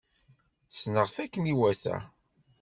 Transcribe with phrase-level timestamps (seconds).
[0.69, 1.97] Sneɣ-t akken iwata.